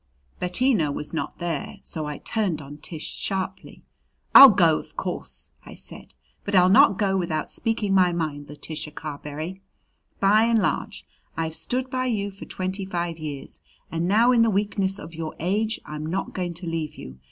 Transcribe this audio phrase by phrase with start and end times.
[0.39, 3.83] Bettina was not there, so I turned on Tish sharply.
[4.33, 8.93] "I'll go, of course," I said; "but I'll not go without speaking my mind, Letitia
[8.93, 9.61] Carberry.
[10.19, 11.05] By and large,
[11.37, 13.59] I've stood by you for twenty five years,
[13.91, 17.19] and now in the weakness of your age I'm not going to leave you.